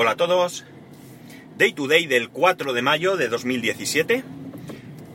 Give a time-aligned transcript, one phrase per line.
[0.00, 0.64] hola a todos.
[1.56, 4.22] Day to day del 4 de mayo de 2017,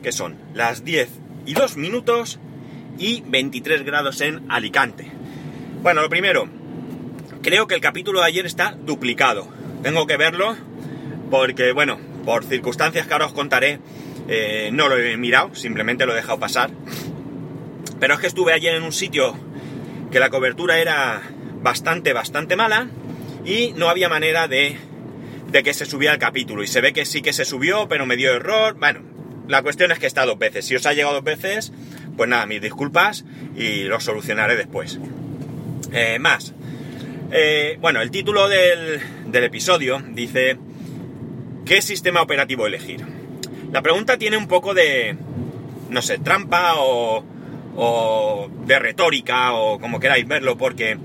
[0.03, 1.07] que son las 10
[1.45, 2.37] y 2 minutos
[2.97, 5.09] y 23 grados en Alicante.
[5.81, 6.49] Bueno, lo primero,
[7.41, 9.47] creo que el capítulo de ayer está duplicado.
[9.83, 10.57] Tengo que verlo
[11.31, 13.79] porque, bueno, por circunstancias que ahora os contaré,
[14.27, 16.71] eh, no lo he mirado, simplemente lo he dejado pasar.
[18.01, 19.33] Pero es que estuve ayer en un sitio
[20.11, 21.21] que la cobertura era
[21.61, 22.89] bastante, bastante mala
[23.45, 24.77] y no había manera de,
[25.51, 26.63] de que se subiera el capítulo.
[26.63, 28.75] Y se ve que sí que se subió, pero me dio error.
[28.79, 29.01] Bueno,
[29.47, 30.65] la cuestión es que está dos veces.
[30.65, 31.71] Si os ha llegado dos veces,
[32.15, 34.99] pues nada, mis disculpas y lo solucionaré después.
[35.91, 36.53] Eh, más.
[37.31, 40.57] Eh, bueno, el título del, del episodio dice
[41.65, 43.05] ¿Qué sistema operativo elegir?
[43.71, 45.15] La pregunta tiene un poco de,
[45.89, 47.23] no sé, trampa o,
[47.75, 50.97] o de retórica o como queráis verlo, porque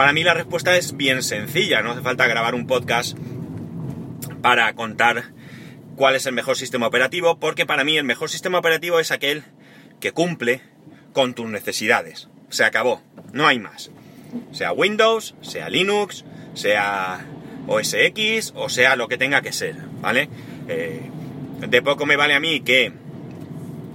[0.00, 3.18] para mí la respuesta es bien sencilla, no hace falta grabar un podcast
[4.40, 5.24] para contar
[5.94, 9.42] cuál es el mejor sistema operativo, porque para mí el mejor sistema operativo es aquel
[10.00, 10.62] que cumple
[11.12, 12.30] con tus necesidades.
[12.48, 13.02] Se acabó,
[13.34, 13.90] no hay más.
[14.52, 17.26] Sea Windows, sea Linux, sea
[17.66, 20.30] OS X o sea lo que tenga que ser, ¿vale?
[20.66, 21.10] Eh,
[21.68, 22.90] de poco me vale a mí que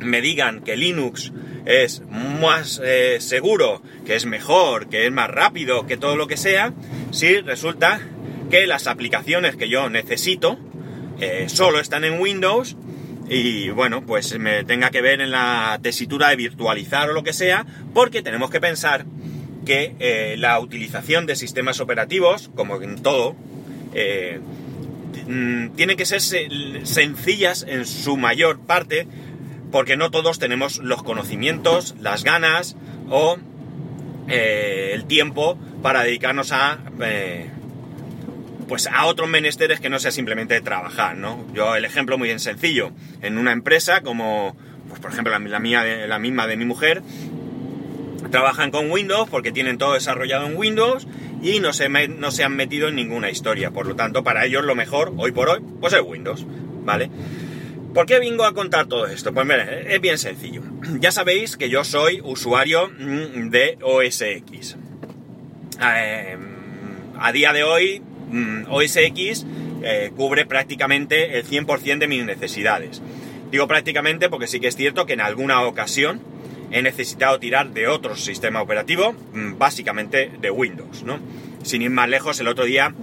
[0.02, 1.31] me digan que Linux
[1.66, 6.38] es más eh, seguro, que es mejor, que es más rápido, que todo lo que
[6.38, 6.74] sea,
[7.12, 8.00] si resulta
[8.50, 10.60] que las aplicaciones que yo necesito
[11.20, 12.78] eh, solo están en Windows
[13.28, 17.34] y bueno, pues me tenga que ver en la tesitura de virtualizar o lo que
[17.34, 19.06] sea, porque tenemos que pensar
[19.66, 23.36] que eh, la utilización de sistemas operativos, como en todo,
[25.26, 29.08] mm, tienen que ser sencillas en su mayor parte,
[29.76, 32.78] porque no todos tenemos los conocimientos, las ganas
[33.09, 33.36] o
[34.30, 37.50] eh, el tiempo para dedicarnos a eh,
[38.70, 41.46] pues a otros menesteres que no sea simplemente trabajar, ¿no?
[41.53, 44.56] Yo el ejemplo muy sencillo, en una empresa como,
[44.88, 47.02] pues por ejemplo la, mía, la misma de mi mujer,
[48.31, 51.06] trabajan con Windows porque tienen todo desarrollado en Windows
[51.44, 53.72] y no se, no se han metido en ninguna historia.
[53.72, 56.46] Por lo tanto, para ellos lo mejor, hoy por hoy, pues es Windows,
[56.86, 57.09] ¿vale?
[57.95, 59.33] ¿Por qué vengo a contar todo esto?
[59.33, 60.61] Pues mira, es bien sencillo.
[61.00, 64.75] Ya sabéis que yo soy usuario mm, de OS X.
[65.81, 66.38] Eh,
[67.17, 68.01] a día de hoy,
[68.31, 69.45] mm, OS X
[69.81, 73.01] eh, cubre prácticamente el 100% de mis necesidades.
[73.50, 76.19] Digo prácticamente porque sí que es cierto que en alguna ocasión
[76.72, 81.19] he necesitado tirar de otro sistema operativo, mm, básicamente de Windows, ¿no?
[81.63, 82.94] Sin ir más lejos, el otro día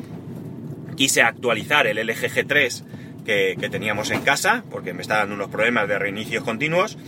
[0.96, 2.84] quise actualizar el LG G3
[3.24, 6.98] que, teníamos en casa, porque me está dando unos problemas de reinicios continuos.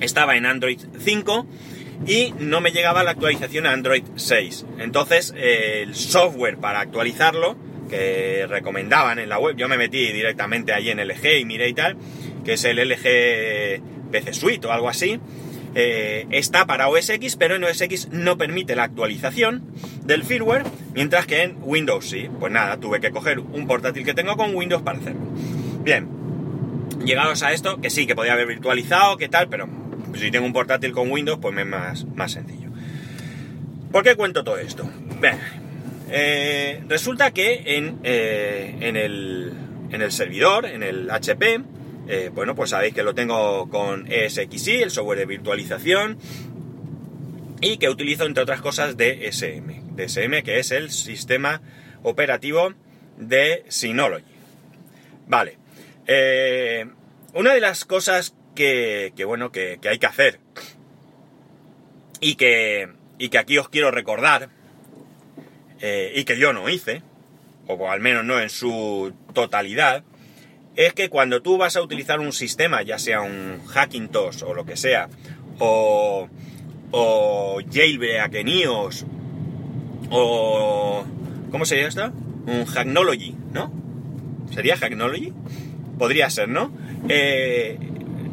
[0.00, 1.46] Estaba en Android 5
[2.06, 4.66] y no me llegaba la actualización a Android 6.
[4.78, 7.56] Entonces, el software para actualizarlo,
[7.88, 11.74] que recomendaban en la web, yo me metí directamente allí en LG y miré y
[11.74, 11.96] tal,
[12.44, 15.18] que es el LG PC Suite o algo así,
[15.80, 19.62] eh, está para OS X, pero en OS X no permite la actualización
[20.04, 22.28] del firmware, mientras que en Windows sí.
[22.40, 25.20] Pues nada, tuve que coger un portátil que tengo con Windows para hacerlo.
[25.84, 26.08] Bien,
[27.04, 29.68] llegados a esto, que sí, que podía haber virtualizado, que tal, pero
[30.14, 32.70] si tengo un portátil con Windows, pues me es más, más sencillo.
[33.92, 34.90] ¿Por qué cuento todo esto?
[36.10, 39.52] Eh, resulta que en, eh, en, el,
[39.92, 41.60] en el servidor, en el HP,
[42.08, 46.18] eh, bueno, pues sabéis que lo tengo con ESXi, el software de virtualización,
[47.60, 49.94] y que utilizo entre otras cosas DSM.
[49.94, 51.60] DSM, que es el sistema
[52.02, 52.72] operativo
[53.18, 54.24] de Synology.
[55.26, 55.58] Vale.
[56.06, 56.86] Eh,
[57.34, 60.40] una de las cosas que, bueno, que, hay que hacer
[62.20, 62.88] y que,
[63.18, 64.48] y que aquí os quiero recordar,
[65.80, 67.02] eh, y que yo no hice,
[67.66, 70.04] o al menos no en su totalidad,
[70.78, 74.64] es que cuando tú vas a utilizar un sistema, ya sea un Hackintosh o lo
[74.64, 75.08] que sea,
[75.58, 76.28] o,
[76.92, 78.48] o Jailbreak en
[80.10, 81.04] o...
[81.50, 82.12] ¿Cómo sería esto?
[82.46, 83.72] Un Hacknology, ¿no?
[84.52, 85.32] ¿Sería Hacknology?
[85.98, 86.70] Podría ser, ¿no?
[87.08, 87.76] Eh,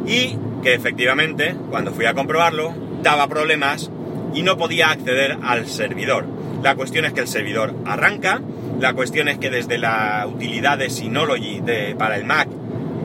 [0.04, 3.88] Y que efectivamente, cuando fui a comprobarlo, daba problemas
[4.34, 6.26] y no podía acceder al servidor.
[6.62, 8.42] La cuestión es que el servidor arranca,
[8.80, 11.62] la cuestión es que desde la utilidad de Synology
[11.98, 12.48] para el Mac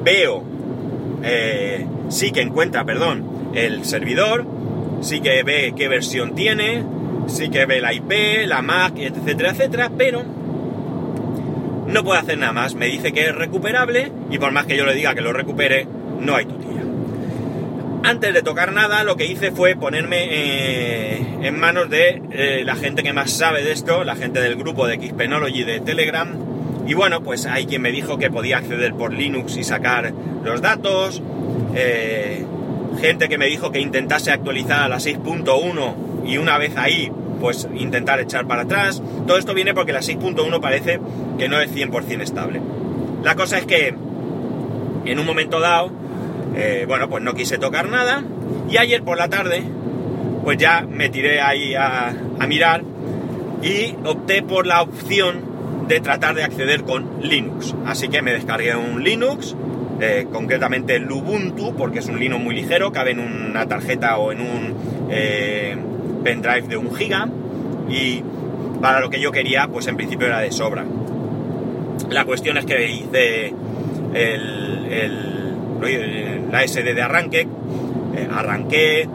[0.03, 0.43] veo,
[1.23, 4.45] eh, sí que encuentra, perdón, el servidor,
[5.01, 6.83] sí que ve qué versión tiene,
[7.27, 10.23] sí que ve la IP, la Mac, etcétera, etcétera, pero
[11.87, 12.75] no puede hacer nada más.
[12.75, 15.87] Me dice que es recuperable y por más que yo le diga que lo recupere,
[16.19, 16.83] no hay tutía.
[18.05, 22.75] Antes de tocar nada, lo que hice fue ponerme eh, en manos de eh, la
[22.75, 26.27] gente que más sabe de esto, la gente del grupo de Xpenology de Telegram.
[26.85, 30.13] Y bueno, pues hay quien me dijo que podía acceder por Linux y sacar
[30.43, 31.23] los datos.
[31.75, 32.45] Eh,
[32.99, 37.09] gente que me dijo que intentase actualizar a la 6.1 y una vez ahí,
[37.39, 39.01] pues intentar echar para atrás.
[39.25, 40.99] Todo esto viene porque la 6.1 parece
[41.37, 42.59] que no es 100% estable.
[43.23, 43.95] La cosa es que
[45.05, 46.02] en un momento dado
[46.55, 48.23] eh, bueno, pues no quise tocar nada.
[48.69, 49.63] Y ayer por la tarde,
[50.43, 52.13] pues ya me tiré ahí a,
[52.47, 52.83] mirar
[53.61, 57.73] y opté por la opción de tratar de acceder con Linux.
[57.85, 59.55] Así que me descargué un Linux,
[60.01, 64.31] eh, concretamente el Ubuntu, porque es un Linux muy ligero, cabe en una tarjeta o
[64.31, 64.75] en un
[65.09, 65.77] eh,
[66.23, 67.27] pendrive de un giga.
[67.89, 68.21] Y
[68.81, 70.85] para lo que yo quería, pues en principio era de sobra.
[72.09, 73.53] La cuestión es que hice
[74.13, 75.32] el
[76.51, 77.47] la SD de arranque,
[78.15, 79.07] eh, arranqué,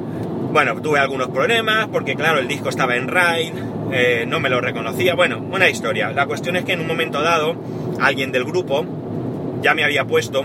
[0.53, 3.53] bueno, tuve algunos problemas porque claro, el disco estaba en RAID,
[3.93, 6.11] eh, no me lo reconocía, bueno, una historia.
[6.13, 7.57] La cuestión es que en un momento dado,
[8.01, 8.85] alguien del grupo
[9.63, 10.45] ya me había puesto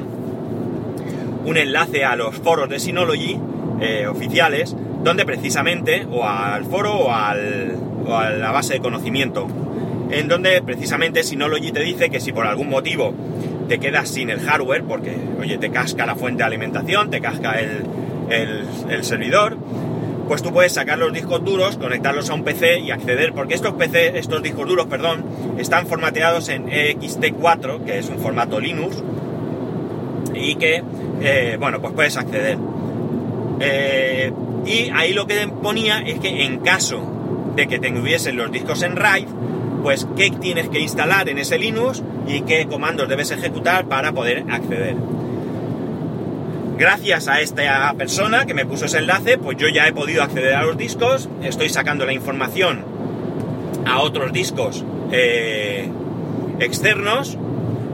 [1.46, 3.38] un enlace a los foros de Synology
[3.81, 7.75] eh, oficiales, donde precisamente, o al foro o, al,
[8.06, 9.48] o a la base de conocimiento,
[10.10, 13.14] en donde precisamente Synology te dice que si por algún motivo
[13.68, 17.60] te quedas sin el hardware porque, oye, te casca la fuente de alimentación, te casca
[17.60, 17.83] el,
[18.89, 19.57] el, servidor,
[20.27, 23.74] pues tú puedes sacar los discos duros, conectarlos a un PC y acceder, porque estos
[23.74, 25.25] PC, estos discos duros, perdón,
[25.57, 29.04] están formateados en ext4, que es un formato Linux,
[30.33, 30.83] y que,
[31.21, 32.57] eh, bueno, pues puedes acceder.
[33.60, 34.31] Eh,
[34.65, 37.01] y ahí lo que ponía es que en caso
[37.56, 39.27] de que tuviesen los discos en RAID,
[39.83, 44.45] pues qué tienes que instalar en ese Linux y qué comandos debes ejecutar para poder
[44.50, 44.95] acceder.
[46.77, 50.56] Gracias a esta persona que me puso ese enlace, pues yo ya he podido acceder
[50.56, 52.83] a los discos, estoy sacando la información
[53.85, 55.88] a otros discos eh,
[56.59, 57.38] externos,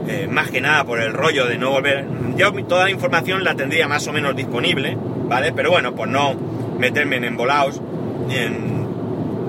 [0.08, 2.06] eh, más que nada por el rollo de no volver...
[2.36, 4.96] Yo toda la información la tendría más o menos disponible,
[5.28, 5.52] ¿vale?
[5.52, 6.34] Pero bueno, pues no
[6.78, 7.82] meterme en embolados,
[8.30, 8.86] en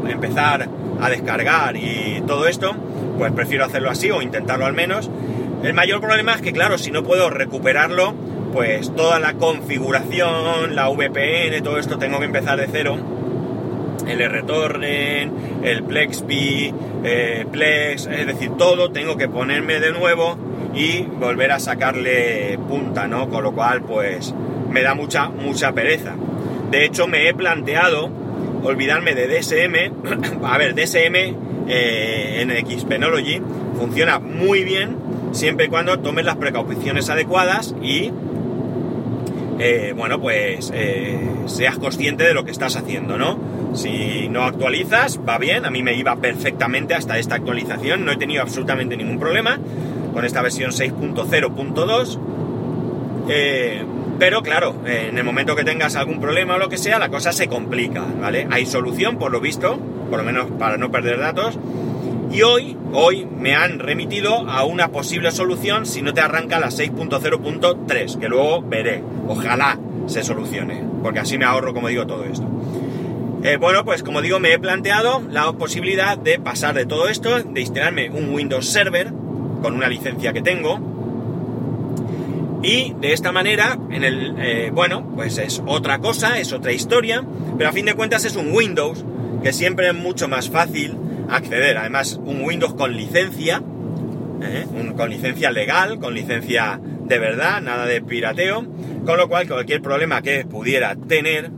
[0.10, 0.68] empezar
[1.02, 2.74] a descargar y todo esto,
[3.18, 5.10] pues prefiero hacerlo así o intentarlo al menos.
[5.64, 8.14] El mayor problema es que, claro, si no puedo recuperarlo,
[8.54, 12.98] pues toda la configuración, la VPN, todo esto tengo que empezar de cero.
[14.08, 20.38] El RTorrent, el PlexP, eh, Plex, es decir, todo tengo que ponerme de nuevo
[20.74, 23.30] y volver a sacarle punta, ¿no?
[23.30, 24.34] Con lo cual, pues
[24.70, 26.16] me da mucha, mucha pereza.
[26.72, 28.10] De hecho, me he planteado
[28.64, 30.44] olvidarme de DSM.
[30.46, 31.16] A ver, DSM
[31.68, 33.42] eh, en Xpenology
[33.78, 34.98] funciona muy bien
[35.32, 38.12] siempre y cuando tomes las precauciones adecuadas y,
[39.60, 43.40] eh, bueno, pues eh, seas consciente de lo que estás haciendo, ¿no?
[43.74, 48.18] Si no actualizas, va bien, a mí me iba perfectamente hasta esta actualización, no he
[48.18, 49.58] tenido absolutamente ningún problema
[50.14, 52.20] con esta versión 6.0.2.
[54.22, 57.32] Pero claro, en el momento que tengas algún problema o lo que sea, la cosa
[57.32, 58.48] se complica, ¿vale?
[58.52, 59.80] Hay solución, por lo visto,
[60.12, 61.58] por lo menos para no perder datos.
[62.32, 66.68] Y hoy, hoy me han remitido a una posible solución si no te arranca la
[66.68, 69.04] 6.0.3, que luego veré.
[69.28, 72.48] Ojalá se solucione, porque así me ahorro, como digo, todo esto.
[73.42, 77.42] Eh, bueno, pues como digo, me he planteado la posibilidad de pasar de todo esto,
[77.42, 79.12] de instalarme un Windows Server
[79.64, 80.91] con una licencia que tengo
[82.64, 87.24] Y de esta manera, en el, eh, bueno, pues es otra cosa, es otra historia,
[87.58, 89.04] pero a fin de cuentas es un Windows
[89.42, 90.96] que siempre es mucho más fácil
[91.30, 91.78] acceder.
[91.78, 93.64] Además, un Windows con licencia,
[94.44, 94.66] ¿eh?
[94.96, 96.80] con licencia legal, con licencia
[97.12, 98.66] de verdad, nada de pirateo,
[99.06, 101.50] con lo cual cualquier problema que pudiera tener,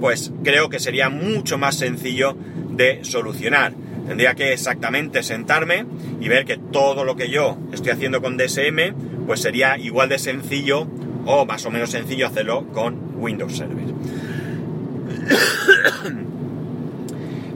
[0.00, 2.36] pues creo que sería mucho más sencillo
[2.70, 3.74] de solucionar.
[4.06, 5.84] Tendría que exactamente sentarme
[6.20, 10.18] y ver que todo lo que yo estoy haciendo con DSM, pues sería igual de
[10.18, 10.86] sencillo
[11.26, 13.84] o más o menos sencillo hacerlo con Windows Server.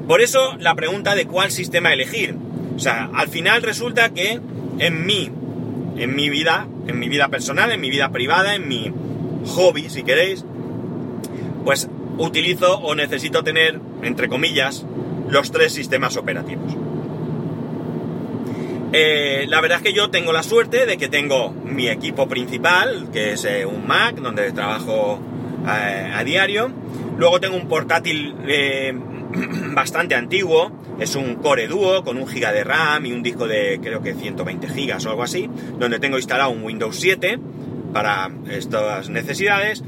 [0.09, 2.35] Por eso la pregunta de cuál sistema elegir.
[2.75, 4.40] O sea, al final resulta que
[4.78, 5.30] en mí,
[5.97, 8.92] en mi vida, en mi vida personal, en mi vida privada, en mi
[9.54, 10.45] hobby, si queréis,
[11.64, 11.88] pues
[12.19, 14.85] utilizo o necesito tener, entre comillas,
[15.31, 16.77] los tres sistemas operativos.
[18.93, 23.09] Eh, la verdad es que yo tengo la suerte de que tengo mi equipo principal,
[23.13, 25.21] que es eh, un Mac, donde trabajo
[25.65, 26.73] eh, a diario.
[27.17, 28.35] Luego tengo un portátil
[29.75, 33.79] bastante antiguo, es un Core Duo con un giga de RAM y un disco de
[33.81, 37.39] creo que 120 gigas o algo así, donde tengo instalado un Windows 7
[37.93, 39.85] para estas necesidades.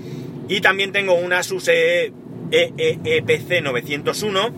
[0.49, 1.69] Y también tengo un Asus
[2.53, 4.53] EEPC 901,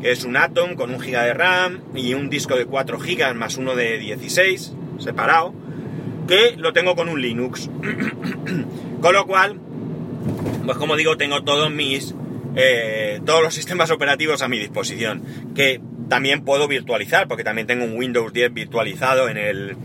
[0.00, 3.34] que es un Atom con un giga de RAM y un disco de 4 gigas
[3.34, 5.54] más uno de 16, separado,
[6.26, 7.70] que lo tengo con un Linux.
[9.00, 9.58] con lo cual,
[10.64, 12.14] pues como digo, tengo todos mis
[12.56, 15.22] eh, todos los sistemas operativos a mi disposición,
[15.54, 19.76] que también puedo virtualizar, porque también tengo un Windows 10 virtualizado en el,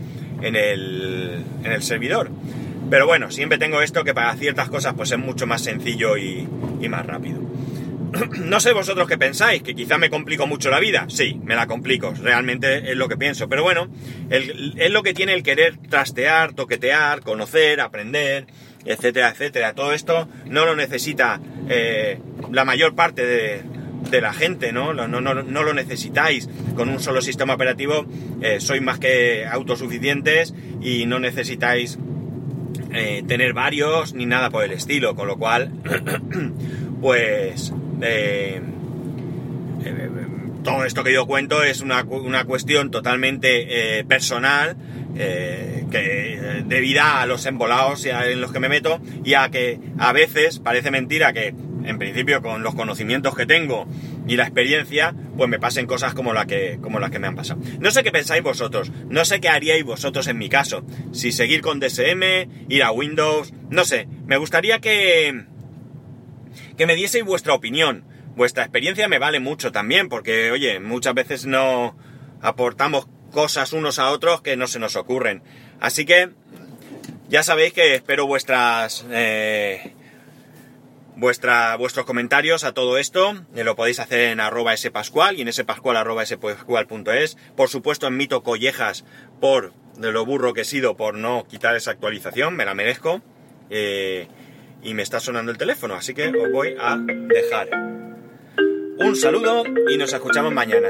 [0.42, 2.30] en el, en el servidor.
[2.90, 6.46] Pero bueno, siempre tengo esto que para ciertas cosas pues es mucho más sencillo y,
[6.88, 7.40] más rápido.
[8.44, 11.06] no sé vosotros qué pensáis, que quizá me complico mucho la vida.
[11.08, 13.48] Sí, me la complico, realmente es lo que pienso.
[13.48, 13.88] Pero bueno,
[14.30, 18.46] es lo que tiene el querer trastear, toquetear, conocer, aprender,
[18.86, 19.74] etcétera, etcétera.
[19.74, 22.18] Todo esto no lo necesita eh,
[22.50, 23.62] la mayor parte de,
[24.20, 24.94] la gente, ¿no?
[24.94, 25.20] No, ¿no?
[25.20, 26.48] no, lo necesitáis.
[26.74, 28.06] Con un solo sistema operativo
[28.40, 31.98] eh, sois más que autosuficientes y no necesitáis
[32.94, 35.14] eh, tener varios ni nada por el estilo.
[35.16, 35.70] Con lo cual,
[37.02, 37.74] pues...
[40.62, 44.76] todo esto que yo cuento es una, una cuestión totalmente personal
[45.18, 50.12] eh, que debida a los embolados en los que me meto y a que a
[50.12, 53.86] veces parece mentira que en principio con los conocimientos que tengo
[54.26, 57.36] y la experiencia pues me pasen cosas como, la que, como las que me han
[57.36, 57.60] pasado.
[57.80, 61.62] No sé qué pensáis vosotros, no sé qué haríais vosotros en mi caso, si seguir
[61.62, 65.46] con DSM, ir a Windows, no sé, me gustaría que,
[66.76, 68.04] que me dieseis vuestra opinión.
[68.36, 71.96] Vuestra experiencia me vale mucho también, porque, oye, muchas veces no
[72.42, 75.42] aportamos cosas unos a otros que no se nos ocurren.
[75.80, 76.30] Así que
[77.28, 79.92] ya sabéis que espero vuestras eh,
[81.16, 83.34] vuestra, vuestros comentarios a todo esto.
[83.54, 87.36] Eh, lo podéis hacer en arroba spascual y en spascual arroba spascual.es.
[87.56, 89.04] Por supuesto en mito collejas
[89.40, 93.22] por de lo burro que he sido por no quitar esa actualización, me la merezco.
[93.70, 94.28] Eh,
[94.86, 97.68] y me está sonando el teléfono, así que os voy a dejar.
[98.98, 100.88] Un saludo y nos escuchamos mañana.